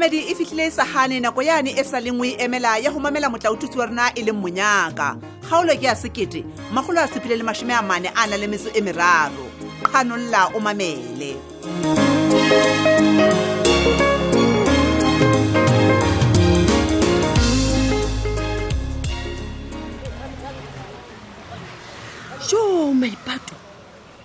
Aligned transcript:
momamedi 0.00 0.30
e 0.30 0.34
fitlhile 0.34 0.70
sagane 0.70 1.20
nako 1.20 1.42
yaane 1.44 1.72
e 1.80 1.84
sa 1.84 2.00
lengwe 2.00 2.32
emela 2.40 2.78
ya 2.80 2.88
go 2.90 2.96
mamela 2.98 3.28
motlaotutsi 3.28 3.76
wa 3.76 3.86
rena 3.86 4.06
e 4.16 4.22
leng 4.24 4.40
monyaka 4.40 5.20
kgaolo 5.44 5.76
ke 5.76 5.86
ya 5.86 5.94
sekete 5.94 6.42
magolo 6.72 7.04
a 7.04 7.08
supile 7.08 7.36
le 7.36 7.44
mašome 7.44 7.76
a 7.76 7.82
mane 7.82 8.08
a 8.08 8.26
na 8.26 8.36
le 8.36 8.46
metso 8.48 8.70
e 8.72 8.80
meraro 8.80 9.44
kganolola 9.82 10.56
o 10.56 10.60
mamele 10.60 11.36
jo 22.48 22.94
maipato 23.00 23.56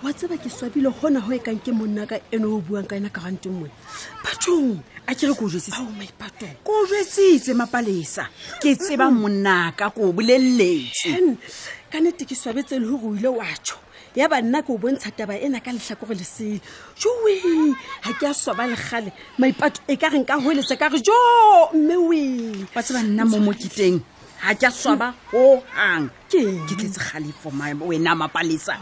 wa 0.04 0.12
tseba 0.12 0.36
ke 0.36 0.50
swabile 0.52 0.92
gona 0.92 1.20
go 1.24 1.32
e 1.32 1.38
kang 1.40 1.56
ke 1.58 1.72
monnaka 1.72 2.20
eno 2.30 2.60
o 2.60 2.60
buang 2.60 2.84
ka 2.84 2.96
ena 3.00 3.08
ka 3.08 3.20
gante 3.24 3.48
mone 3.48 3.72
e 3.72 4.18
patong 4.20 4.76
a 5.08 5.14
kere 5.16 5.32
ko 5.32 5.48
jesisepato 5.48 6.44
ko 6.60 6.84
jesitse 6.84 7.56
mapalesa 7.56 8.28
ke 8.60 8.76
tseba 8.76 9.08
monnaka 9.08 9.88
ko 9.96 10.12
boleletse 10.12 11.16
ka 11.88 11.96
nete 12.04 12.28
ke 12.28 12.36
swabetse 12.36 12.76
le 12.76 12.84
gore 12.84 13.08
o 13.16 13.16
ile 13.16 13.30
watsho 13.40 13.80
ya 14.12 14.28
banna 14.28 14.60
ke 14.60 14.68
o 14.68 14.76
bontsha 14.76 15.08
taba 15.16 15.40
ena 15.40 15.64
ka 15.64 15.72
letlhako 15.72 16.12
go 16.12 16.12
lesele 16.12 16.60
joe 17.00 17.72
ga 18.04 18.12
ke 18.20 18.24
a 18.28 18.34
swaba 18.36 18.68
legale 18.68 19.08
maipato 19.40 19.80
e 19.88 19.96
ka 19.96 20.12
renka 20.12 20.36
goeletse 20.36 20.76
ka 20.76 20.92
re 20.92 21.00
jo 21.00 21.16
mme 21.72 21.96
oe 21.96 22.22
wa 22.68 22.82
tseba 22.84 23.00
nna 23.00 23.24
mo 23.24 23.40
moketeng 23.48 24.04
ga 24.46 24.54
ke 24.54 24.66
a 24.66 24.70
swaba 24.70 25.14
gohang 25.30 26.10
mm. 26.10 26.10
oh, 26.10 26.64
ke 26.68 26.74
tletse 26.74 26.98
galefo 27.02 27.50
wena 27.88 28.14
mapalesa 28.14 28.76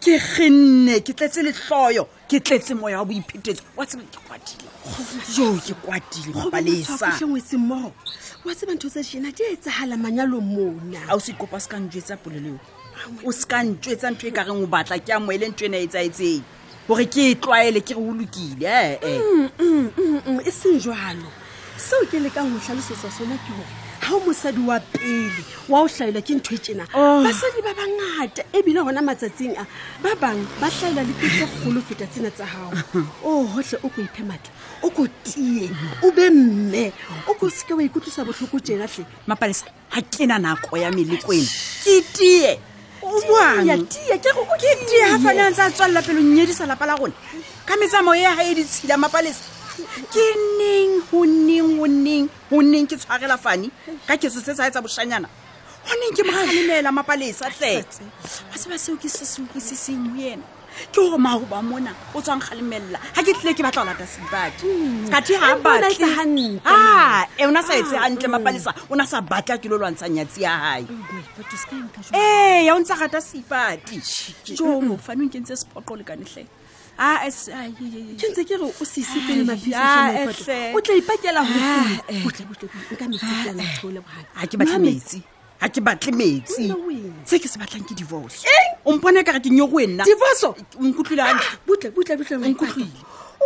ke 0.00 0.18
genne 0.34 0.98
ke 1.00 1.12
tletse 1.14 1.42
letloyo 1.42 2.06
ke 2.28 2.40
tletse 2.40 2.74
moya 2.74 2.98
wa 2.98 3.04
boiphetetso 3.04 3.62
wa 3.76 3.86
tseba 3.86 4.02
ke 4.02 4.18
kwadile 4.26 4.68
yo 5.36 5.54
ke 5.66 5.74
kwadile 5.84 6.34
mapalesaesemoo 6.34 7.92
wa 8.44 8.54
tseba 8.54 8.72
ntho 8.74 8.88
sešena 8.90 9.32
di 9.32 9.42
etsegala 9.52 9.96
manyalo 9.96 10.40
mona 10.40 11.00
ga 11.06 11.14
o 11.14 11.20
se 11.20 11.32
kopa 11.32 11.60
se 11.60 11.68
ka 11.68 11.78
ntjwetsa 11.78 12.16
poleleo 12.16 12.58
o 13.24 13.32
se 13.32 13.46
ka 13.46 13.62
ntjwetsa 13.62 14.10
ntho 14.10 14.26
e 14.28 14.34
ka 14.34 14.42
reng 14.44 14.62
o 14.64 14.66
batla 14.66 14.98
ke 14.98 15.12
amo 15.14 15.32
ele 15.32 15.48
ntho 15.48 15.64
ena 15.64 15.78
e 15.78 15.86
tsaetseng 15.86 16.42
gore 16.88 17.06
ke 17.06 17.30
e 17.30 17.34
tlwaele 17.38 17.80
ke 17.80 17.94
re 17.94 18.02
o 18.02 18.12
lokile 18.14 18.66
ee 18.66 18.98
eh, 18.98 18.98
eh. 19.04 19.22
mm, 19.62 19.90
mm, 20.26 20.40
e 20.42 20.50
seng 20.50 20.80
jalo 20.82 21.30
seo 21.78 22.02
ke 22.10 22.18
lekang 22.18 22.50
go 22.50 22.58
tlhalosetsa 22.58 23.10
sona 23.14 23.38
ke 23.38 23.54
gore 23.54 23.83
ha 24.08 24.14
o 24.16 24.20
mosadi 24.20 24.60
wa 24.60 24.78
pele 24.80 25.32
wa 25.68 25.80
o 25.80 25.88
hlaelwa 25.88 26.20
ke 26.22 26.34
ntho 26.36 26.54
e 26.54 26.58
tjena 26.58 26.84
oh. 26.92 27.24
basadi 27.24 27.62
ba 27.64 27.72
bangata 27.72 28.44
ebile 28.52 28.80
hona 28.84 29.00
matsatsing 29.00 29.56
a 29.56 29.64
ba 30.02 30.12
bang 30.20 30.44
ba 30.60 30.68
hlaelwa 30.68 31.02
le 31.08 31.12
ketse 31.20 31.44
kgolo 31.64 31.80
feta 31.80 32.06
tsena 32.06 32.30
tsa 32.30 32.44
gago 32.44 33.08
o 33.24 33.44
gotlhe 33.48 33.78
o 33.82 33.88
ko 33.88 34.00
iphe 34.04 34.22
matla 34.28 34.52
o 34.84 34.90
ko 34.90 35.08
tie 35.24 35.70
o 36.04 36.12
be 36.12 36.28
mme 36.30 36.92
o 37.32 37.34
ko 37.40 37.48
seke 37.48 37.72
wa 37.72 37.80
ikutlwisa 37.82 38.24
botlhoko 38.28 38.60
tjenatlhe 38.60 39.06
mapalesa 39.26 39.72
ga 39.90 40.00
ke 40.04 40.28
na 40.28 40.36
nako 40.36 40.76
ya 40.76 40.92
melekoeno 40.92 41.48
ke 41.84 42.04
tie 42.12 42.52
ke 42.60 43.76
tie 43.88 44.14
ga 44.20 45.16
fanelang 45.16 45.54
tsa 45.56 45.72
tswalela 45.72 46.02
pelo 46.04 46.20
nnyedisa 46.20 46.68
lapa 46.68 46.84
la 46.86 46.96
gone 47.00 47.16
ka 47.64 47.76
metsamao 47.80 48.12
e 48.14 48.20
ga 48.22 48.42
e 48.44 48.52
ditshila 48.54 49.00
mapalesa 49.00 49.53
ke 49.82 50.24
neng 50.60 51.02
go 51.10 51.22
neng 51.26 51.66
go 51.82 51.86
neng 51.86 52.22
go 52.50 52.58
neng 52.62 52.84
ke 52.86 52.94
tshwarela 52.98 53.36
fane 53.38 53.70
ka 54.06 54.14
ketso 54.14 54.38
se 54.42 54.54
sa 54.54 54.66
etsa 54.70 54.78
bošanyana 54.84 55.26
go 55.26 55.92
neng 55.98 56.12
ke 56.14 56.22
moganemeela 56.22 56.94
mapalesa 56.94 57.50
tlete 57.50 58.04
ba 58.50 58.56
se 58.58 58.66
ba 58.70 58.78
seo 58.78 58.96
ke 58.96 59.10
se 59.10 59.26
seokeseseng 59.26 60.00
o 60.14 60.14
ena 60.14 60.46
ke 60.94 61.00
go 61.10 61.18
mago 61.18 61.42
ba 61.50 61.58
mona 61.62 61.90
o 62.14 62.22
tswang 62.22 62.38
galemelela 62.38 63.02
ga 63.02 63.20
ke 63.26 63.34
tlile 63.34 63.52
ke 63.58 63.62
batla 63.66 63.82
go 63.82 63.88
lata 63.90 64.06
sebadi 64.06 64.68
kati 65.10 65.32
ga 65.42 65.58
batlea 65.58 67.26
e 67.34 67.42
ona 67.42 67.62
sa 67.66 67.74
etse 67.74 67.98
gantle 67.98 68.28
ah. 68.30 68.34
mapalesa 68.38 68.70
o 68.86 68.94
na 68.94 69.06
sa 69.10 69.18
batla 69.20 69.58
ke 69.58 69.66
lo 69.66 69.76
lwantshang 69.78 70.14
yatsi 70.22 70.46
ya 70.46 70.54
gae 70.54 70.86
ee 70.86 71.02
oh, 71.02 71.86
e 72.14 72.18
eh, 72.18 72.58
ya 72.70 72.74
o 72.78 72.78
ntse 72.78 72.94
rata 72.94 73.18
sebadi 73.18 73.98
jo 74.54 74.78
mofaneng 74.86 75.30
ke 75.34 75.42
ntse 75.42 75.58
sepoqo 75.66 75.98
lekanetlhe 75.98 76.62
Ah, 76.94 77.26
ah, 77.26 77.26
ah, 77.26 77.66
ke 77.74 78.22
ntse 78.30 78.42
ke 78.46 78.54
re 78.54 78.70
o 78.70 78.84
sesepele 78.86 79.42
mafisao 79.42 80.14
eh, 80.14 80.30
eh. 80.30 80.78
tla 80.78 80.94
ipakela 80.94 81.42
gorametsi 84.62 85.18
eh. 85.18 85.22
ga 85.58 85.66
ke 85.74 85.80
batle 85.82 86.14
metsi 86.14 86.70
se 87.26 87.42
ke 87.42 87.50
se 87.50 87.58
batlang 87.58 87.82
ke 87.82 87.98
divorce 87.98 88.46
o 88.86 88.94
mpone 88.94 89.26
ka 89.26 89.34
re 89.34 89.40
ke 89.42 89.50
nye 89.50 89.66
go 89.66 89.78
e 89.82 89.86
nnadivorce 89.90 90.54
onkutlwile 90.78 91.34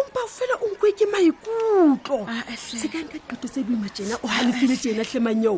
ompa 0.00 0.20
fela 0.30 0.54
o 0.62 0.66
nkwe 0.72 0.92
ke 0.94 1.06
maikutlo 1.10 2.26
ah, 2.28 2.42
eh, 2.50 2.56
se 2.58 2.88
ka 2.90 2.98
nka 3.02 3.18
qeto 3.28 3.46
se 3.48 3.62
boima 3.66 3.88
tjena 3.88 4.18
o 4.22 4.26
halefile 4.26 4.76
tjena 4.76 5.00
eh, 5.02 5.08
tlemang 5.08 5.42
eh, 5.42 5.48
eo 5.50 5.56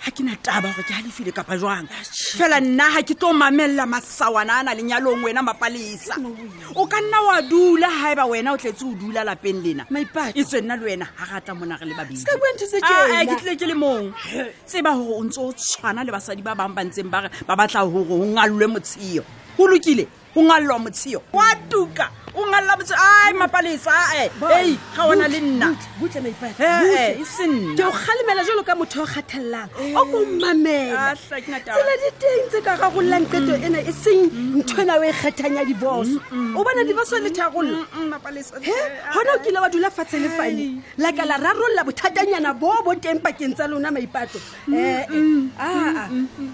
ga 0.00 0.10
ke 0.12 0.22
na 0.24 0.36
taba 0.36 0.72
gore 0.72 0.86
ke 0.86 0.94
halefile 0.94 1.32
kapa 1.32 1.56
jwang 1.58 1.86
ah, 1.90 2.04
fela 2.38 2.60
nna 2.60 2.88
ga 2.96 3.02
ke 3.02 3.14
tlo 3.18 3.32
mamelela 3.34 3.86
masawana 3.86 4.60
a 4.60 4.62
na 4.62 4.72
lenyalong 4.74 5.22
wena 5.24 5.42
mapalesa 5.42 6.16
o 6.74 6.86
ka 6.86 7.00
nna 7.00 7.20
wa 7.26 7.42
dula 7.42 7.88
ga 7.90 8.10
e 8.12 8.16
ba 8.16 8.24
wena 8.30 8.52
o 8.54 8.56
tletse 8.56 8.84
o 8.86 8.94
dula 8.94 9.24
lapeng 9.24 9.60
lena 9.64 9.86
e 10.34 10.42
tswe 10.44 10.60
nna 10.62 10.76
le 10.76 10.84
wena 10.86 11.06
ga 11.18 11.36
rata 11.36 11.54
mona 11.54 11.76
re 11.80 11.86
le 11.86 11.94
babeke 11.94 12.24
ah, 12.82 13.36
tlile 13.38 13.56
ke 13.56 13.66
le 13.66 13.74
mong 13.74 14.12
tseba 14.66 14.94
gore 14.96 15.20
o 15.20 15.24
ntse 15.28 15.40
o 15.40 15.52
tshwana 15.52 16.04
le 16.04 16.12
basadi 16.12 16.42
ba 16.42 16.54
bangwe 16.54 16.74
ba 16.76 16.82
ntseng 16.84 17.10
ba 17.10 17.26
re 17.26 17.28
ba 17.46 17.54
batla 17.56 17.84
gore 17.84 18.08
o 18.12 18.24
ngalelwe 18.36 18.66
motsheyo 18.78 19.24
go 19.58 19.68
lokile 19.68 20.08
go 20.34 20.40
ngalelwa 20.40 20.78
motsheyo 20.88 21.20
oa 21.32 21.54
tuka 21.68 22.10
o 22.38 22.42
ngalela 22.48 22.74
botse 22.78 22.94
ai 22.96 23.32
mapalesa 23.40 23.92
ae 24.16 24.26
ga 24.96 25.02
ona 25.12 25.26
le 25.32 25.38
nnake 25.40 25.86
o 26.00 26.06
galemela 27.76 28.42
jalo 28.48 28.62
ka 28.66 28.74
motho 28.80 28.98
o 29.02 29.06
kgathelelang 29.06 29.68
o 29.96 30.02
komamelatsela 30.10 31.38
eh. 31.38 31.90
ah, 31.90 31.96
diteng 32.04 32.42
tse 32.50 32.58
ka 32.64 32.72
gagololang 32.80 33.26
teto 33.32 33.52
ena 33.60 33.80
e 33.84 33.92
seng 33.92 34.20
ntho 34.58 34.80
ena 34.82 34.96
o 34.96 35.04
e 35.04 35.12
kgethang 35.12 35.56
ya 35.60 35.64
diboso 35.64 36.16
eh, 36.16 36.20
ah, 36.32 36.56
o 36.58 36.64
bona 36.64 36.80
ah. 36.82 36.88
diboso 36.88 37.16
le 37.20 37.30
thagolo 37.30 37.84
gona 37.92 39.32
o 39.36 39.38
kile 39.44 39.58
wa 39.60 39.68
dula 39.68 39.90
fatshe 39.90 40.18
le 40.24 40.28
fane 40.32 40.80
laka 40.96 41.24
la 41.28 41.36
rarolola 41.36 41.84
bothatanyana 41.84 42.54
bo 42.58 42.80
bo 42.84 42.94
teng 42.96 43.20
pakeng 43.20 43.54
tsa 43.56 43.68
lona 43.68 43.90
maipato 43.92 44.40
eh, 44.72 45.04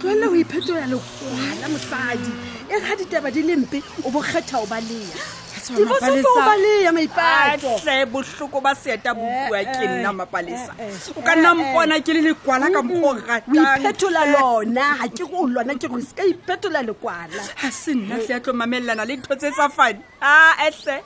tlolle 0.00 0.26
go 0.26 0.36
iphetola 0.42 0.90
lekwala 0.90 1.66
mosadi 1.70 2.30
e 2.66 2.74
ga 2.82 2.94
ditaba 2.98 3.30
di 3.30 3.42
lempe 3.42 3.78
o 4.04 4.10
bokgetha 4.10 4.58
o 4.58 4.66
balea 4.66 5.46
tsonaaatle 5.74 8.06
botlhoko 8.12 8.58
ba 8.60 8.74
seeta 8.74 9.14
bobua 9.14 9.60
eh, 9.60 9.66
ke 9.66 9.84
eh, 9.84 9.90
nna 10.00 10.08
eh, 10.10 10.14
mapalesa 10.14 10.74
o 11.16 11.22
ka 11.22 11.34
nna 11.36 11.54
mpona 11.54 12.00
ke 12.04 12.12
le 12.16 12.20
lekwala 12.28 12.70
ka 12.74 12.82
mogoratanphetola 12.82 14.24
lona 14.32 14.88
ga 15.00 15.08
ke 15.14 15.24
go 15.32 15.46
lwana 15.46 15.74
ke 15.78 15.88
go 15.90 16.00
seka 16.00 16.24
iphetola 16.32 16.82
lekwala 16.88 17.42
ga 17.62 17.70
se 17.70 17.94
nna 17.94 18.18
tle 18.24 18.32
ya 18.34 18.40
tlo 18.40 18.52
mamelelana 18.52 19.04
le 19.04 19.16
thotsetsa 19.20 19.68
fane 19.68 20.00
a 20.20 20.34
ah, 20.56 20.66
etle 20.68 21.00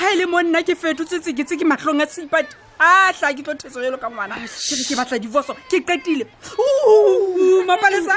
ga 0.00 0.10
e 0.12 0.16
le 0.16 0.26
mo 0.26 0.40
nna 0.42 0.62
ke 0.62 0.74
fetotsetse 0.76 1.32
ke 1.36 1.44
tse 1.44 1.56
ke 1.60 1.64
matlhong 1.68 2.00
a 2.02 2.06
seipati 2.06 2.56
a 2.80 3.12
tla 3.12 3.34
ke 3.34 3.42
tlo 3.42 3.54
thetso 3.58 3.82
yelo 3.82 3.98
ka 4.02 4.06
ngwana 4.08 4.34
ke 4.38 4.94
batla 4.98 5.18
divorso 5.18 5.52
ke 5.70 5.82
qetile 5.86 6.24
mapalesa 7.66 8.14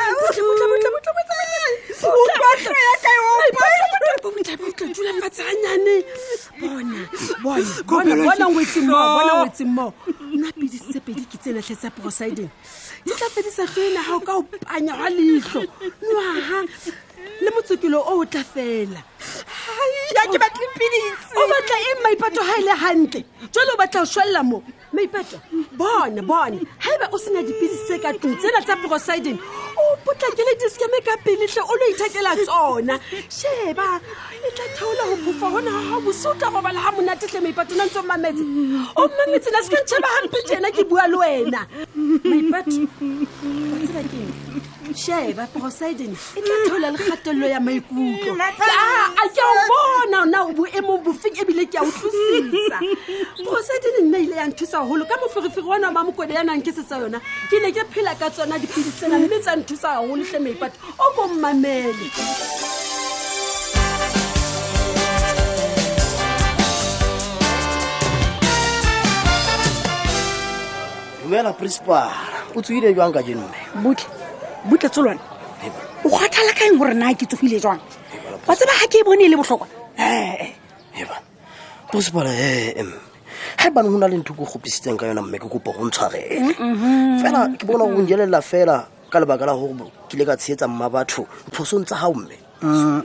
napedisepedi 10.41 11.25
ke 11.25 11.37
tselotlhe 11.41 11.75
tsa 11.75 11.89
prosideng 11.89 12.49
di 13.05 13.11
tla 13.17 13.29
fedisa 13.33 13.65
fela 13.67 13.99
ga 14.07 14.13
o 14.17 14.21
ka 14.21 14.33
opanya 14.37 14.93
wa 14.95 15.09
leitlho 15.09 15.61
nwaga 16.05 16.57
le 17.43 17.49
motsokelo 17.53 17.97
o 18.05 18.21
o 18.21 18.25
tla 18.25 18.43
fela 18.45 19.01
ya 20.15 20.23
ke 20.31 20.37
batle 20.39 20.67
pidisi 20.77 21.35
o 21.37 21.43
batla 21.51 21.77
e 21.77 21.91
maipato 22.03 22.43
ga 22.45 22.53
e 22.59 22.63
le 22.65 22.75
gantle 22.81 23.21
jalo 23.51 23.73
o 23.73 23.77
batla 23.77 23.99
go 24.01 24.05
swelela 24.05 24.43
mo 24.43 24.63
maipato 24.93 25.39
bone 25.79 26.21
bone 26.25 26.57
ga 26.61 26.93
e 26.95 26.97
ba 27.01 27.07
o 27.11 27.17
sena 27.17 27.41
dipidisi 27.43 27.85
tse 27.85 27.99
ka 27.99 28.11
tlong 28.13 28.35
tsena 28.37 28.61
tsa 28.61 28.75
prosiding 28.81 29.39
o 29.81 29.83
potlakele 30.05 30.53
diskeme 30.59 30.97
ka 31.05 31.15
pelitlhe 31.25 31.61
o 31.61 31.73
lo 31.79 31.85
ithekela 31.91 32.35
tsona 32.43 32.95
sheba 33.35 33.87
e 34.47 34.49
tla 34.55 34.67
theola 34.77 35.03
go 35.09 35.15
phofa 35.31 35.47
gona 35.53 35.71
ga 35.89 35.97
bose 36.05 36.25
o 36.29 36.33
tla 36.35 36.49
robala 36.49 36.79
ga 36.81 36.91
monatetlhe 36.97 37.39
maipato 37.43 37.73
na 37.75 37.85
ntse 37.85 37.99
o 37.99 38.03
mmametse 38.03 38.43
o 38.95 39.03
mmametse 39.07 39.49
na 39.51 39.61
se 39.63 39.69
ka 39.75 39.81
ntšhaba 39.83 40.09
gampe 40.15 40.39
jena 40.47 40.69
ke 40.71 40.83
bua 40.89 41.07
le 41.07 41.17
wena 41.17 41.61
maipato 42.23 42.83
o 43.73 43.75
tsebakeng 43.85 44.30
sheba 45.05 45.47
poseidon 45.47 46.13
e 46.37 46.41
ka 46.41 46.55
thola 46.69 46.89
le 46.91 46.97
kgatelelo 46.97 47.47
ya 47.49 47.59
maikutlo 47.59 48.33
mm, 48.33 48.41
a 48.41 49.27
ke 49.33 49.41
o 49.41 49.55
bona 49.69 50.25
na 50.29 50.43
o 50.45 50.51
boemong 50.53 51.01
bofeng 51.01 51.33
ebile 51.41 51.65
ke 51.65 51.75
a 51.75 51.81
utlwisisa 51.81 52.77
poseidon 53.51 53.95
e 53.99 54.01
nna 54.05 54.17
ile 54.21 54.35
ya 54.37 54.45
nthusa 54.47 54.85
golo 54.85 55.05
ka 55.09 55.17
moferefere 55.17 55.65
wana 55.65 55.89
ma 55.91 56.03
mokodi 56.05 56.33
ya 56.37 56.43
nang 56.45 56.61
ke 56.61 56.69
setsa 56.73 56.99
yona 57.01 57.17
ke 57.49 57.57
ne 57.63 57.71
ke 57.73 57.81
phela 57.89 58.13
ka 58.15 58.29
tsona 58.29 58.59
dipidisena 58.61 59.17
mme 59.19 59.41
tsa 59.41 59.55
nthusa 59.57 59.97
gagolo 59.97 60.21
tle 60.23 60.39
maipato 60.39 60.77
o 60.99 61.05
kommamele 61.15 62.07
ela 71.31 71.53
principal 71.53 72.11
o 72.55 72.61
tsoile 72.61 72.93
jwang 72.93 73.13
ka 73.15 73.21
jenone 73.23 73.55
butle 73.81 74.20
butletse 74.65 74.97
lwane 75.01 75.19
o 76.05 76.09
kgathala 76.09 76.53
ka 76.53 76.65
eng 76.65 76.77
gore 76.77 76.93
na 76.93 77.13
ke 77.13 77.25
tsogile 77.25 77.59
jang 77.61 77.79
wa 78.47 78.53
tseba 78.55 78.71
ga 78.77 78.87
ke 78.89 78.97
e 79.01 79.03
bone 79.05 79.21
e 79.21 79.29
le 79.29 79.37
botlhokwa 79.37 79.67
posibale 81.91 82.29
ga 82.29 82.79
eh, 82.79 82.83
mm. 82.83 83.73
bane 83.73 83.87
go 83.89 83.97
na 83.97 84.07
le 84.07 84.17
ntho 84.17 84.33
e 84.33 84.35
ko 84.37 84.43
gopisitseng 84.45 84.97
ka 84.97 85.05
yona 85.07 85.21
mme 85.21 85.37
ke 85.39 85.45
kopo 85.49 85.71
go 85.73 85.85
ntshwarele 85.85 86.39
mm, 86.39 86.53
mm-hmm. 86.59 87.19
fela 87.21 87.47
ke 87.57 87.65
bona 87.65 87.85
go 87.93 88.01
njelelela 88.01 88.41
fela 88.41 88.87
ka 89.09 89.19
lebaka 89.21 89.45
la 89.45 89.53
gore 89.53 89.73
kile 90.09 90.25
ka 90.25 90.37
tshetsa 90.37 90.67
mma 90.67 90.89
batho 90.89 91.25
phosong 91.53 91.85
tsa 91.85 91.95
gao 92.01 92.13
mme 92.13 92.37
mm, 92.61 93.03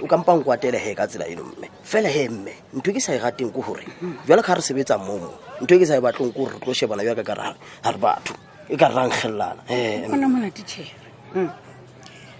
o 0.00 0.06
kampang 0.06 0.42
kwatele 0.44 0.80
ge 0.80 0.92
ka 0.94 1.06
tsela 1.08 1.24
eno 1.28 1.44
mme 1.56 1.68
fela 1.84 2.08
ge 2.12 2.28
mme 2.28 2.52
ntho 2.76 2.90
e 2.90 2.94
ke 2.94 3.00
sa 3.00 3.12
e 3.12 3.18
rateng 3.18 3.48
ko 3.52 3.60
gore 3.64 3.84
jwale 4.28 4.42
kga 4.44 4.58
re 4.58 4.62
sebetsa 4.62 4.98
momo 5.00 5.32
ntho 5.64 5.72
e 5.74 5.78
ke 5.80 5.86
sa 5.88 5.96
e 5.96 6.00
batlong 6.04 6.32
ko 6.32 6.40
gore 6.44 6.52
re 6.58 6.58
tlo 6.60 6.72
shebana 6.76 7.02
jaka 7.04 7.22
kara 7.24 7.54
gare 7.82 7.98
batho 7.98 8.34
e 8.68 8.76
ka 8.76 8.88
rankgelelana 8.90 9.62
eh, 9.70 10.02
eh. 10.02 10.08
gona 10.10 10.26
monatitšhere 10.26 11.38
hmm. 11.38 11.50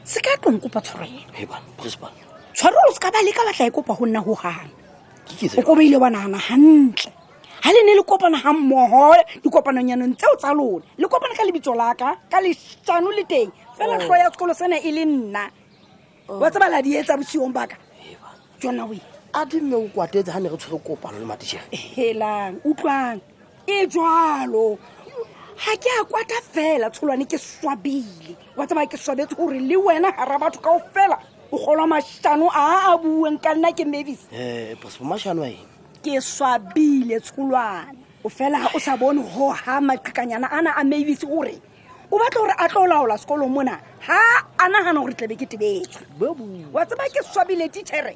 se 0.05 0.19
ka 0.21 0.35
tlong 0.43 0.59
kopa 0.61 0.81
tshwarelo 0.83 1.23
tshwarelo 2.53 2.93
se 2.93 2.99
ka 3.01 3.11
ba 3.15 3.23
leka 3.23 3.47
batla 3.47 3.67
e 3.67 3.71
kopa 3.71 3.95
go 3.95 4.05
nna 4.07 4.21
go 4.21 4.35
gana 4.35 4.69
o 5.59 5.63
kobaile 5.63 5.97
wa 6.01 6.11
nagana 6.11 6.39
gantle 6.39 7.13
ga 7.63 7.71
le 7.71 7.81
ne 7.87 7.95
le 7.95 8.03
kopana 8.03 8.39
ga 8.43 8.53
mmogo 8.53 9.15
dikopanong 9.43 9.91
yanong 9.91 10.17
tseo 10.19 10.35
tsa 10.37 10.51
lona 10.55 10.83
le 10.99 11.07
kopana 11.07 11.35
ka 11.35 11.47
lebitso 11.47 11.75
laka 11.79 12.17
ka 12.31 12.41
lešano 12.43 13.11
le 13.15 13.23
teng 13.25 13.51
fela 13.79 13.99
tlo 14.03 14.11
oh. 14.13 14.17
ya 14.19 14.31
sekolo 14.35 14.55
sene 14.55 14.83
e 14.83 14.91
le 14.93 15.05
nna 15.05 15.47
oh. 16.29 16.39
wa 16.43 16.51
tse 16.51 16.59
baladi 16.59 16.97
e 16.99 17.03
tsa 17.07 17.17
bosiong 17.17 17.55
baka 17.55 17.77
jona 18.59 18.83
o 18.85 18.91
a 19.33 19.45
dimme 19.47 19.77
o 19.79 19.87
kwatetse 19.95 20.33
ga 20.35 20.41
ne 20.43 20.51
re 20.51 20.57
tshwere 20.59 20.83
kopano 20.83 21.19
le 21.23 21.27
matišhere 21.27 21.71
helang 21.71 22.59
utlwang 22.67 23.23
e 23.67 23.87
jalo 23.87 24.75
ga 25.57 25.73
ke 25.81 25.89
a 26.01 26.05
kwata 26.05 26.37
fela 26.45 26.91
tsholwane 26.93 27.25
ke 27.25 27.39
swabile 27.41 28.37
wa 28.55 28.67
tsaba 28.69 28.85
ke 28.87 28.97
swabetse 29.01 29.33
gore 29.35 29.57
le 29.59 29.77
wena 29.81 30.13
gara 30.15 30.37
batho 30.39 30.61
kao 30.61 30.81
fela 30.93 31.17
o 31.51 31.57
golwa 31.57 31.89
mašano 31.97 32.49
a 32.53 32.93
a 32.93 32.99
bueng 33.01 33.41
ka 33.41 33.55
nna 33.57 33.73
ke 33.73 33.87
mavis 33.89 34.27
eh, 34.37 34.77
ke 36.05 36.21
swabile 36.21 37.17
tsholwane 37.25 37.97
o 38.23 38.29
fela 38.29 38.69
o 38.75 38.79
sa 38.79 38.97
bone 39.01 39.23
go 39.33 39.49
ga 39.57 39.81
maqhikanyana 39.81 40.49
a 40.53 40.61
na 40.61 40.73
a 40.77 40.85
mavis 40.85 41.25
gore 41.25 41.57
o 42.13 42.19
batla 42.21 42.37
gore 42.39 42.55
a 42.61 42.69
tlo 42.69 42.85
laola 42.87 43.17
sekolong 43.17 43.49
mona 43.51 43.81
ha 44.05 44.45
a 44.61 44.69
nagana 44.69 45.01
gore 45.01 45.15
tlabe 45.17 45.41
ke 45.41 45.49
tebetswe 45.49 46.05
wa 46.71 46.85
tseba 46.85 47.09
ke 47.09 47.25
swabile 47.33 47.69
tichere 47.73 48.13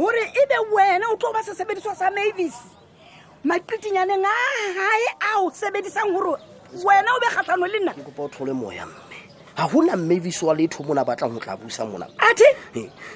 gore 0.00 0.16
eh. 0.24 0.32
e 0.32 0.42
be 0.48 0.56
wena 0.72 1.12
o 1.12 1.16
tlo 1.20 1.28
ba 1.32 1.44
se 1.44 1.52
sebediswa 1.52 1.92
sa 1.94 2.08
mavis 2.10 2.56
maqetinyaneng 3.44 4.24
a 4.24 4.32
gae 4.74 5.04
a 5.28 5.44
o 5.44 5.50
sebedisang 5.52 6.16
gore 6.16 6.40
wena 6.72 7.10
o 7.16 7.20
be 7.20 7.26
kgatlhano 7.26 7.66
le 7.66 7.78
nna 7.78 7.94
kopa 7.94 8.22
o 8.22 8.28
tlhole 8.28 8.52
moya 8.54 8.86
mme 8.86 9.18
ga 9.56 9.66
gona 9.68 9.96
mmebiso 9.96 10.46
wa 10.46 10.54
letho 10.54 10.82
mona 10.84 11.04
batlang 11.04 11.32
go 11.34 11.40
tla 11.40 11.56
busa 11.56 11.84
mona 11.86 12.06
athe 12.18 12.46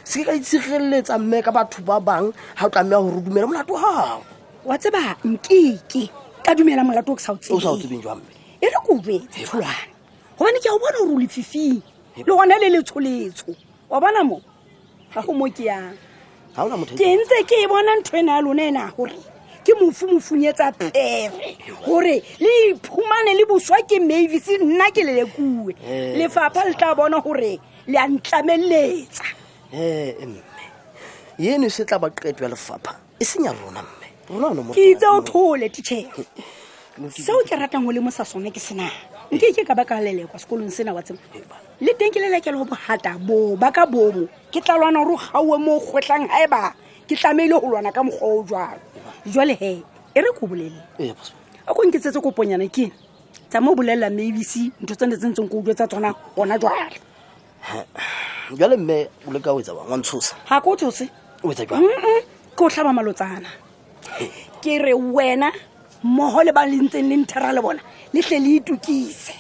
se 0.05 0.25
ka 0.25 0.33
itsegeleletsa 0.33 1.19
mme 1.19 1.43
ka 1.43 1.53
batho 1.53 1.83
ba 1.83 2.01
bangwe 2.01 2.35
ga 2.59 2.67
o 2.67 2.69
tlameya 2.69 3.01
gore 3.01 3.21
o 3.23 3.23
dumela 3.23 3.47
molato 3.47 3.75
gago 3.75 4.25
wa 4.67 4.79
tseba 4.79 5.17
nkeke 5.25 6.11
ka 6.45 6.55
dumela 6.55 6.83
molato 6.85 7.13
o 7.13 7.17
ke 7.17 7.23
sa 7.23 7.33
o 7.33 7.37
tseo 7.37 7.61
sa 7.61 7.71
o 7.71 7.79
tsebeng 7.79 8.03
jwa 8.03 8.15
mme 8.19 8.33
e 8.61 8.67
re 8.67 8.79
kobetse 8.83 9.47
tsholwane 9.47 9.87
gobane 10.37 10.59
ke 10.59 10.69
a 10.69 10.75
o 10.75 10.79
bona 10.79 10.99
gore 11.07 11.15
o 11.15 11.19
lefifing 11.19 11.79
le 12.19 12.33
gona 12.35 12.59
le 12.59 12.69
letsholetso 12.75 13.55
wa 13.89 14.01
bona 14.03 14.25
mo 14.25 14.43
ga 15.15 15.23
go 15.23 15.33
mo 15.33 15.47
ke 15.47 15.63
yang 15.71 15.95
ke 16.99 17.07
ntse 17.07 17.39
ke 17.47 17.63
e 17.63 17.67
bona 17.71 18.03
ntho 18.03 18.19
e 18.19 18.23
ne 18.23 18.33
ya 18.35 18.43
lona 18.43 18.63
e 18.67 18.71
ne 18.75 18.83
a 18.83 18.91
gore 18.91 19.15
ke 19.65 19.73
mofumofunyetsa 19.81 20.73
pege 20.77 21.57
gore 21.89 22.21
le 22.39 22.53
iphumane 22.69 23.33
le 23.35 23.45
boswa 23.49 23.81
ke 23.89 23.97
mavis 24.05 24.45
nna 24.61 24.91
ke 24.93 25.01
lelekue 25.05 25.73
eh. 25.81 26.15
lefapha 26.21 26.69
le 26.69 26.75
tla 26.77 26.93
bona 26.95 27.19
gore 27.25 27.57
le 27.89 27.97
a 27.97 28.05
ntlameletsa 28.07 29.25
eh, 29.73 30.15
mme 30.21 30.43
yeno 31.41 31.69
se 31.73 31.85
tla 31.89 31.99
baqeto 31.99 32.45
ya 32.45 32.53
lefapha 32.53 32.93
e 33.19 33.25
senya 33.25 33.57
rona 33.57 33.81
mme 33.83 34.75
ke 34.77 34.85
itse 34.93 35.09
o 35.09 35.23
thole 35.25 35.73
tichere 35.73 36.13
seo 37.25 37.41
ke 37.49 37.57
ratang 37.57 37.89
o 37.89 37.91
le 37.91 38.01
mo 38.05 38.11
sa 38.13 38.25
sone 38.29 38.53
ke 38.53 38.61
sena 38.61 38.85
nke 39.33 39.55
ke 39.57 39.65
ka 39.65 39.73
baka 39.75 39.97
lelekwa 40.01 40.37
sekolong 40.39 40.69
sena 40.71 40.93
wa 40.93 41.01
tsena 41.03 41.19
le 41.81 41.93
teng 41.99 42.13
ke 42.13 42.21
lelekele 42.21 42.61
go 42.61 42.69
bogata 42.69 43.17
bo 43.17 43.57
ba 43.57 43.73
ka 43.73 43.89
bomo 43.89 44.29
ke 44.53 44.61
tla 44.61 44.77
lwana 44.77 45.01
gore 45.09 45.17
o 45.17 45.41
gaue 45.41 45.57
mo 45.59 45.81
o 45.81 45.81
kgwetlhang 45.81 46.29
ga 46.29 46.37
e 46.45 46.47
ba 46.53 46.77
ke 47.09 47.17
tlameile 47.17 47.57
go 47.59 47.67
lwana 47.73 47.89
ka 47.91 48.05
mokgwa 48.05 48.37
o 48.45 48.45
jalo 48.45 48.94
jwale 49.27 49.55
he 49.55 49.83
e 50.15 50.21
re 50.21 50.29
ko 50.39 50.47
bolele 50.47 50.83
ee, 51.01 51.15
a 51.67 51.75
ko 51.75 51.83
nketsetse 51.85 52.21
koponyana 52.21 52.69
ke 52.71 52.91
tsa 53.49 53.61
mo 53.61 53.75
bolelela 53.75 54.11
mabc 54.11 54.73
ntho 54.83 54.95
tsone 54.95 55.17
tse 55.17 55.29
ntseng 55.29 55.49
ko 55.49 55.65
o 55.65 55.75
tsa 55.75 55.89
tsona 55.89 56.13
gona 56.37 56.59
jwale 56.59 57.01
jwale 58.53 58.77
mme 58.77 59.09
o 59.29 59.33
le 59.33 59.41
ka 59.41 59.53
o 59.53 59.61
etsa 59.61 59.73
ntshosa 59.97 60.37
ga 60.49 60.61
ko 60.61 60.71
o 60.77 60.77
tshose 60.77 61.09
ke 61.41 62.61
o 62.61 62.69
tlhaba 62.69 62.93
malotsana 62.93 63.49
ke 64.61 64.79
re 64.79 64.93
wena 64.95 65.51
mmogo 66.05 66.43
le 66.45 66.53
ba 66.53 66.67
le 66.67 66.85
ntseng 66.85 67.09
le 67.09 67.17
nthera 67.17 67.53
le 67.53 67.61
bona 67.63 67.81
le 68.13 68.21
tle 68.23 68.39
le 68.39 68.61
itukise 68.61 69.33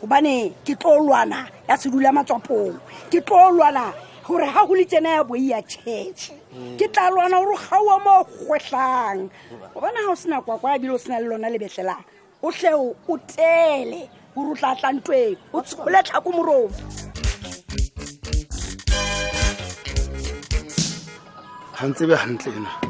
gobane 0.00 0.30
ee, 0.52 0.52
ke 0.64 0.76
tlo 0.76 1.00
lwana 1.00 1.48
ya 1.68 1.76
sedula 1.80 2.12
matswapong 2.12 2.76
ke 3.10 3.24
tlo 3.24 3.50
lwana 3.56 3.88
gore 4.30 4.46
ga 4.46 4.64
go 4.64 4.74
le 4.78 4.84
tsena 4.84 5.10
ya 5.16 5.24
boi 5.24 5.42
ya 5.50 5.60
chuche 5.62 6.34
ke 6.78 6.86
tla 6.94 7.10
lwana 7.10 7.40
gore 7.42 7.56
ga 7.58 7.78
wa 7.82 7.96
mo 8.04 8.14
gwetlang 8.46 9.30
o 9.74 9.80
bona 9.80 10.04
ga 10.06 10.10
o 10.10 10.14
sena 10.14 10.38
kwa 10.40 10.58
kwa 10.58 10.74
ebile 10.76 10.92
o 10.94 10.98
sena 11.02 11.18
le 11.20 11.26
lona 11.30 11.50
lebetlelang 11.50 12.04
o 12.42 12.52
tleo 12.54 12.94
o 13.10 13.18
tele 13.34 14.06
gore 14.34 14.52
o 14.52 14.54
tla 14.54 14.76
tla 14.78 14.92
ntweng 14.92 15.34
o 15.52 15.62
tshole 15.66 15.98
tlhako 16.02 16.30
morong 16.30 16.78
gantse 21.74 22.02
be 22.06 22.14
gantle 22.14 22.54
ena 22.54 22.89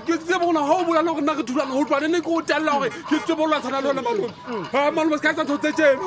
ke 0.00 0.12
tse 0.18 0.34
bona 0.40 0.60
ga 0.60 0.72
o 0.72 0.84
bola 0.84 1.02
le 1.02 1.12
go 1.14 1.20
nna 1.20 1.32
re 1.36 1.42
thulana 1.42 1.72
go 1.74 1.84
tlwane 1.84 2.08
ne 2.10 2.20
ke 2.20 2.28
o 2.30 2.42
telela 2.42 2.72
gore 2.78 2.90
ke 2.90 3.18
tse 3.24 3.32
bolola 3.36 3.60
tshwana 3.60 3.80
le 3.82 3.86
yona 3.88 4.02
malome 4.02 4.34
malome 4.94 5.16
se 5.18 5.22
ka 5.22 5.32
tsa 5.32 5.44
tshotse 5.44 5.72
tsena 5.72 6.04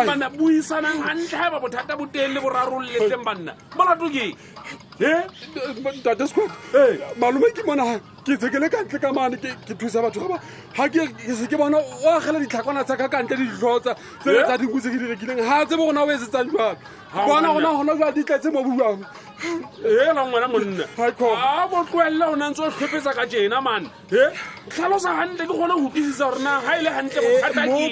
bana 0.08 0.30
buisana 0.30 0.90
ngantlha 0.96 1.46
ba 1.52 1.60
bothata 1.60 1.96
botele 1.96 2.40
borarolletseng 2.40 3.24
banna 3.24 3.54
molato 3.78 4.08
ke 4.16 4.36
ee 5.02 5.12
eh? 5.16 5.22
tate 6.04 6.28
squad 6.28 6.50
ee 6.76 6.88
eh. 6.88 6.94
malome 7.20 7.48
ke 7.56 7.64
monaga 7.68 8.00
ke 8.24 8.38
tse 8.40 8.50
ke 8.54 8.58
le 8.60 8.70
ka 8.72 8.82
ntle 8.88 9.00
ka 9.04 9.12
mane 9.14 9.36
ke 9.38 9.76
thusa 9.78 10.02
batho 10.02 10.20
gaba 10.24 10.40
ga 10.78 10.90
ke 10.90 11.30
se 11.36 11.48
ke 11.52 11.56
bona 11.60 11.78
o 11.78 12.16
agela 12.20 12.40
ditlhakwana 12.40 12.84
tsa 12.88 12.96
ka 12.96 13.08
ka 13.10 13.22
ntle 13.24 13.38
ditlotsa 13.44 13.96
tsee 14.24 14.44
tsa 14.48 14.58
dingwe 14.58 14.80
tse 14.82 14.90
ke 14.92 14.98
di 14.98 15.08
rekileng 15.12 15.42
ga 15.44 15.66
tsebo 15.68 15.86
gona 15.92 16.04
o 16.04 16.12
e 16.12 16.18
setsang 16.24 16.50
jalo 16.56 16.76
bona 17.28 17.48
gona 17.54 17.70
gona 17.78 17.94
jwa 18.00 18.12
ditletse 18.16 18.50
mo 18.52 18.64
buang 18.64 19.00
ela 19.84 20.24
ngwana 20.26 20.48
monna 20.48 20.86
a 21.04 21.68
botloelela 21.68 22.32
go 22.32 22.36
na 22.36 22.48
ntse 22.50 22.62
o 22.64 22.72
tlhopetsa 22.72 23.12
ka 23.14 23.26
jena 23.28 23.60
mane 23.62 23.90
e 24.08 24.24
tlhalosa 24.72 25.12
gantle 25.20 25.44
ke 25.46 25.50
kgone 25.52 25.74
go 25.84 25.90
kisisa 25.92 26.24
gorena 26.32 26.62
ga 26.64 26.76
e 26.80 26.82
le 26.84 26.90
gantle 26.96 27.22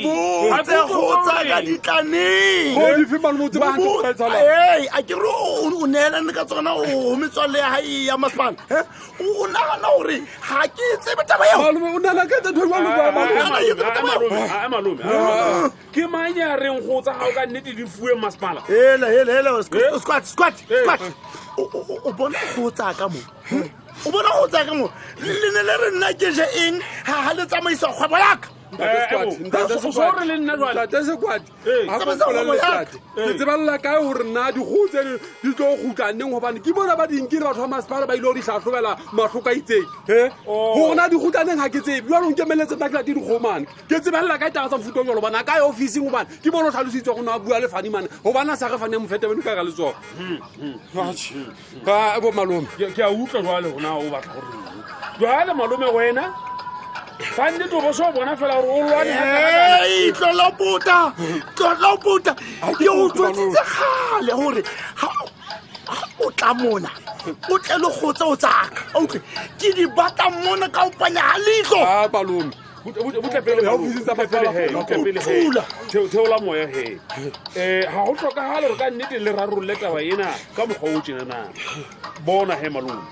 bothatakegotsaka 0.05 1.61
ditlanengee 1.67 2.89
a 4.97 4.99
ke 5.03 5.15
re 5.23 5.31
o 5.35 5.39
neelane 5.91 6.31
ka 6.31 6.45
tsona 6.45 6.71
o 6.79 6.83
metswalle 7.19 7.59
ya 7.59 7.69
gae 7.75 8.05
ya 8.07 8.17
masepala 8.17 8.55
o 9.19 9.23
nagana 9.51 9.87
gore 9.97 10.20
ga 10.25 10.61
ke 10.69 10.87
tsebe 11.01 11.23
taba 11.25 11.45
eomalome 11.53 11.87
o 11.95 11.99
nalakatsa 11.99 12.51
tho 12.53 12.61
ke 15.93 16.03
manya 16.09 16.57
reng 16.57 16.79
go 16.85 17.01
tsa 17.01 17.11
gao 17.19 17.31
ka 17.35 17.43
nnete 17.45 17.71
di 17.75 17.85
fue 17.85 18.13
masepalaelaelaelasquatsquat 18.21 20.53
o 21.57 22.11
bona 22.13 22.39
go 22.55 22.71
tsaya 22.71 22.93
ka 22.93 23.07
mo 23.09 23.19
o 24.05 24.11
bona 24.11 24.29
go 24.39 24.47
tsaya 24.47 24.65
ka 24.65 24.73
mo 24.73 24.91
le 25.21 25.49
ne 25.57 25.61
le 25.67 25.75
re 25.83 25.89
nna 25.97 26.13
ke 26.13 26.31
je 26.31 26.45
eng 26.65 26.79
ga 27.05 27.15
ga 27.27 27.33
le 27.33 27.45
tsamaisa 27.45 27.87
kgwebo 27.93 28.17
yaka 28.17 28.49
Eh, 28.79 28.85
ore 29.13 29.31
le 30.25 30.37
nnaeseadke 30.39 30.97
tsebalela 33.35 33.77
kae 33.77 33.99
gore 34.03 34.23
nna 34.23 34.51
digotse 34.51 34.95
eh, 34.95 35.01
eh. 35.03 35.19
di 35.43 35.51
tlo 35.55 35.65
gutlaneng 35.77 36.31
gobane 36.31 36.59
ke 36.63 36.71
bona 36.73 36.95
ba 36.95 37.03
dinki 37.07 37.35
le 37.35 37.43
batho 37.51 37.61
ba 37.61 37.67
masepala 37.67 38.07
ba 38.07 38.13
ile 38.15 38.21
go 38.23 38.31
ditlhatlhobela 38.33 38.95
matlhoka 39.11 39.51
itseng 39.51 39.83
gorena 40.07 40.33
oh. 40.47 40.95
digutlaneng 41.11 41.59
ga 41.59 41.67
ke 41.69 41.81
tsebe 41.83 42.07
jalong 42.09 42.31
kemeletse 42.33 42.75
nna 42.79 42.87
kelate 42.89 43.11
dikgomane 43.13 43.65
ke 43.91 43.99
tsebalela 43.99 44.37
ka 44.39 44.47
taga 44.51 44.69
sa 44.71 44.77
mofuto 44.79 45.03
jalo 45.03 45.19
bona 45.21 45.43
kae 45.43 45.59
officeng 45.67 46.03
gobane 46.07 46.29
ke 46.39 46.47
bone 46.51 46.67
o 46.71 46.73
tlhalositswa 46.73 47.13
gona 47.19 47.39
bua 47.43 47.59
le 47.59 47.67
fani 47.67 47.89
mane 47.89 48.07
gobane 48.23 48.51
a 48.51 48.55
sa 48.55 48.67
re 48.71 48.77
fane 48.79 48.95
mofetebeno 48.97 49.41
ka 49.43 49.51
hmm, 49.51 49.59
hmm. 49.59 49.65
ka 50.95 51.03
le 51.11 51.17
tsona 51.19 52.19
bo 52.23 52.31
malome 52.31 52.67
ke 52.79 53.03
a 53.03 53.11
utlwa 53.11 53.43
jale 53.59 53.67
gona 53.75 53.89
o 53.99 54.03
batla 54.07 54.31
gore 54.31 54.47
jale 55.19 55.53
malome 55.53 55.91
wena 55.91 56.31
fanditoboso 57.21 58.03
o 58.09 58.11
bona 58.11 58.35
fela 58.35 58.55
gore 58.61 58.79
o 58.79 58.79
lwanetloloputa 58.87 61.13
tloloputa 61.55 62.33
ke 62.75 62.85
go 62.85 63.09
tsotsitse 63.09 63.63
gale 63.73 64.33
gore 64.39 64.61
ga 64.61 65.07
o 66.25 66.31
tla 66.31 66.53
mona 66.53 66.89
o 67.49 67.57
tle 67.59 67.77
le 67.77 67.87
gotse 67.89 68.23
o 68.25 68.35
tsaka 68.35 68.97
otle 68.99 69.19
ke 69.59 69.71
di 69.75 69.87
bata 69.95 70.29
mona 70.29 70.69
ka 70.69 70.83
opanya 70.87 71.21
ga 71.21 71.37
letlo 71.45 71.79
theola 76.11 76.37
moya 76.41 76.65
he 76.67 76.83
um 77.15 77.31
eh, 77.55 77.83
ga 77.85 78.01
go 78.05 78.13
tlhokagale 78.15 78.67
re 78.67 78.75
ka 78.75 78.89
nnete 78.89 79.19
le 79.19 79.31
rarolole 79.31 79.75
taba 79.75 80.01
ena 80.01 80.33
ka 80.55 80.65
mokgwa 80.65 80.89
o 80.91 80.95
o 80.97 80.99
tsenanang 81.01 81.53
bona 82.25 82.55
he 82.55 82.69
malomi 82.69 83.03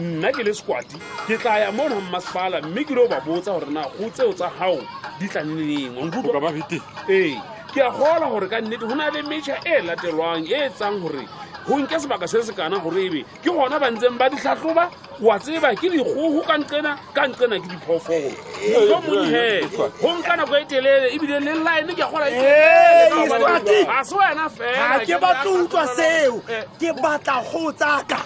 nna 0.00 0.30
ke 0.32 0.42
le 0.46 0.54
sekwadi 0.54 0.94
ke 1.26 1.36
tla 1.42 1.58
ya 1.58 1.70
mo 1.74 1.88
nang 1.90 2.02
masepala 2.10 2.62
mme 2.62 2.84
ke 2.86 2.94
le 2.94 3.02
o 3.04 3.08
ba 3.10 3.18
botsa 3.20 3.50
gore 3.52 3.66
na 3.74 3.82
go 3.98 4.06
tseo 4.10 4.32
tsa 4.32 4.50
gago 4.58 4.78
di 5.18 5.26
tlanelengwe 5.26 6.62
ee 7.10 7.34
ke 7.74 7.80
a 7.82 7.90
gola 7.90 8.30
gore 8.30 8.46
ka 8.48 8.60
nnete 8.62 8.86
go 8.86 8.94
na 8.94 9.10
le 9.10 9.22
metšha 9.26 9.58
e 9.66 9.82
latelwang 9.82 10.46
e 10.46 10.54
e 10.54 10.70
tsang 10.70 11.02
gore 11.02 11.26
go 11.66 11.74
nke 11.76 11.98
sebaka 11.98 12.26
se 12.30 12.42
se 12.46 12.52
kana 12.54 12.78
gore 12.78 13.00
ebe 13.06 13.20
ke 13.42 13.50
gona 13.50 13.78
ba 13.80 13.90
ntseng 13.90 14.14
ba 14.18 14.30
ditlhatlhoba 14.30 14.86
wa 15.20 15.38
tseba 15.38 15.74
ke 15.74 15.90
digogo 15.90 16.40
ka 16.46 16.54
nqena 16.58 16.94
ka 17.12 17.26
nqena 17.26 17.58
ke 17.58 17.68
diphoofolo 17.74 18.30
yo 18.62 18.98
e 18.98 19.02
monhe 19.06 19.68
go 20.02 20.10
nka 20.14 20.36
nako 20.38 20.54
e 20.56 20.64
telele 20.64 21.08
ebile 21.12 21.40
le 21.42 21.54
line 21.58 21.90
ke 21.92 22.04
goraga 22.06 23.58
se 24.06 24.14
wena 24.14 24.46
fela 24.48 25.00
ke 25.06 25.18
batla 25.20 25.50
utlwa 25.50 25.86
seo 25.98 26.38
ke 26.78 26.88
batla 27.02 27.42
go 27.50 27.72
tsaka 27.72 28.18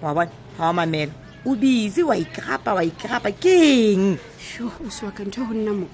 wa 0.00 0.14
bone 0.16 0.30
ga 0.58 0.68
o 0.68 0.72
mamela 0.72 1.12
o 1.44 1.54
bitse 1.56 2.02
wa 2.04 2.16
ikrapa 2.16 2.74
wa 2.76 2.82
ikrapa 2.84 3.32
ke 3.32 3.54
eng 3.94 4.16
sho 4.40 4.68
o 4.68 4.88
sewaka 4.90 5.24
ntho 5.24 5.40
ya 5.44 5.48
go 5.48 5.54
nna 5.54 5.72
mo 5.76 5.86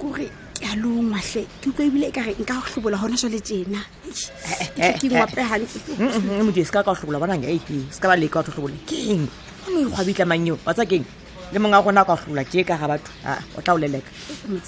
kore 0.00 0.28
ke 0.56 0.64
a 0.68 0.76
lo 0.76 0.88
ngwatlhe 0.88 1.42
ke 1.60 1.68
utlwa 1.68 1.84
ebile 1.88 2.06
e 2.08 2.12
kare 2.14 2.32
nka 2.32 2.56
tlhobola 2.72 2.96
gona 3.00 3.16
jale 3.16 3.40
tjena 3.40 3.80
eh, 4.04 4.72
eh, 4.76 4.94
kengwapegante 5.00 5.80
eh, 5.80 5.96
modi 5.96 6.04
mm, 6.04 6.36
mm, 6.40 6.42
mm, 6.48 6.58
e 6.60 6.64
se 6.64 6.72
ka 6.72 6.82
ka 6.84 6.94
tlhobola 6.96 7.20
bonang 7.20 7.44
ee 7.44 7.60
se 7.92 7.98
ka 8.00 8.08
ba 8.12 8.16
leka 8.20 8.40
batho 8.42 8.52
tlhobole 8.52 8.76
ke 8.88 8.96
eng 9.16 9.26
ono 9.68 9.88
ekgwa 9.92 10.04
bitla 10.04 10.24
mangyeo 10.28 10.56
wa 10.64 10.72
tsa 10.76 10.84
keng 10.88 11.04
le 11.52 11.58
mongwe 11.58 11.76
a 11.80 11.84
gona 11.84 12.00
a 12.04 12.08
ka 12.08 12.16
tlhobola 12.20 12.44
ke 12.48 12.60
ka 12.68 12.76
ga 12.80 12.86
batho 12.96 13.10
o 13.56 13.60
tla 13.64 13.76
o 13.76 13.80
leleka 13.80 14.08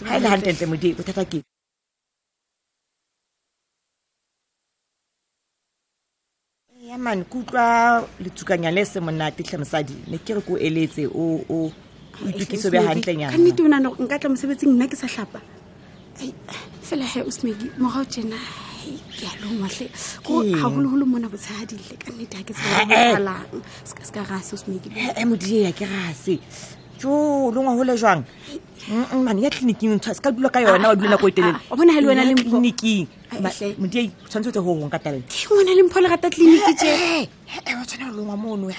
ga 0.09 0.17
e 0.17 0.21
le 0.21 0.27
gantentle 0.31 0.67
modi 0.73 0.93
bothata 0.97 1.25
keng 1.29 1.45
mane 7.01 7.25
ke 7.25 7.35
utlwa 7.39 8.05
letsukanya 8.21 8.71
le 8.71 8.85
se 8.85 9.01
monate 9.01 9.43
tlhemosadi 9.43 9.95
ne 10.09 10.19
ke 10.21 10.35
re 10.37 10.41
ko 10.41 10.57
eletse 10.61 11.09
o 11.09 11.73
itukiso 12.29 12.71
be 12.71 12.79
gantlenyaannete 12.79 13.61
o 13.65 13.69
nan 13.69 13.89
nka 14.05 14.19
tla 14.21 14.29
mosebetsing 14.31 14.73
nna 14.77 14.87
ke 14.89 14.97
sa 15.01 15.09
tlhapa 15.09 15.41
fela 16.85 17.05
ga 17.09 17.25
osmedi 17.25 17.73
morago 17.81 18.05
jena 18.13 18.37
ke 19.17 19.25
a 19.27 19.33
lomatle 19.41 19.89
gagologolo 20.61 21.05
mona 21.09 21.29
botshegadile 21.33 21.97
ka 21.97 22.09
nnete 22.13 22.37
ga 22.37 22.45
ke 22.45 22.53
sealang 22.53 23.43
seka 23.85 24.21
rase 24.29 24.53
osmedi 24.53 24.93
modie 25.25 25.65
ya 25.67 25.73
ke 25.73 25.89
rase 25.89 26.37
lengwa 27.05 27.77
go 27.77 27.85
le 27.85 27.97
jang 27.97 28.23
mm, 28.89 29.07
mm, 29.13 29.23
mane 29.25 29.41
ya 29.43 29.51
tliniking 29.51 29.95
ntsha 29.97 30.15
se 30.15 30.21
ka 30.21 30.31
dula 30.31 30.49
ka 30.49 30.59
ah, 30.59 30.63
yona 30.63 30.89
wa 30.89 30.95
dula 30.95 31.09
ah, 31.09 31.11
nako 31.17 31.29
e 31.29 31.33
telelekliniking 31.33 33.07
ah, 33.33 33.51
eh, 33.61 33.75
eh, 33.81 33.99
eh. 33.99 34.11
tshwanetse 34.29 34.53
tse 34.53 34.61
gogong 34.61 34.91
ka 34.91 34.99
talengwana 34.99 35.73
le 35.75 35.83
mpho 35.83 36.01
le 36.01 36.09
rata 36.09 36.31
tliniki 36.31 36.61
ba 36.63 37.85
tshwane 37.87 38.13
go 38.13 38.17
lengwa 38.17 38.37
monee 38.37 38.77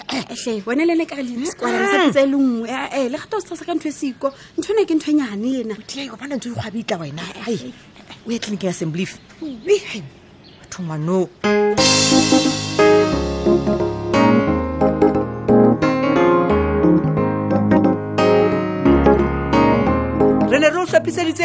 wena 0.66 0.86
le 0.86 0.94
ne 0.96 1.06
ka 1.06 1.16
lesatse 1.16 2.26
mm, 2.26 2.32
le 2.32 2.38
nngwe 2.38 3.10
le 3.10 3.18
gata 3.18 3.38
o 3.38 3.40
setsasa 3.40 3.66
ka 3.66 3.74
ntho 3.74 3.90
e 3.90 3.92
seiko 3.92 4.34
ntho 4.58 4.74
ne 4.74 4.86
ke 4.86 4.94
ntho 4.96 5.12
e 5.12 5.14
nyane 5.14 5.62
ena 5.66 5.76
e 5.98 6.10
obana 6.12 6.36
ntse 6.38 6.50
go 6.50 6.62
abitla 6.62 6.98
e 6.98 7.00
wena 7.00 7.24
o 8.28 8.32
ya 8.32 8.40
tliniking 8.40 8.70
assemblyf 8.70 9.18
batho 10.62 10.84
ngwano 10.84 11.28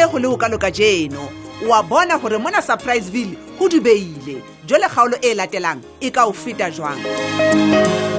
go 0.08 0.18
le 0.18 0.28
go 0.28 0.36
kalo 0.38 0.58
ka 0.58 0.70
jeno 0.70 1.28
wa 1.66 1.82
bona 1.82 2.18
gore 2.18 2.38
mona 2.38 2.62
surprise 2.62 3.10
ville 3.10 3.36
go 3.58 3.68
dubeile 3.68 4.42
jo 4.66 4.76
le 4.78 4.88
kgaolo 4.88 5.16
e 5.22 5.34
latelang 5.34 5.82
e 6.00 6.10
ka 6.10 6.26
o 6.26 6.32
feta 6.32 6.70
jwang 6.70 8.14